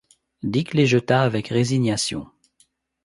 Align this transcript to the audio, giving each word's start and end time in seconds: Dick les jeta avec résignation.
Dick 0.41 0.73
les 0.73 0.87
jeta 0.87 1.21
avec 1.21 1.49
résignation. 1.49 2.25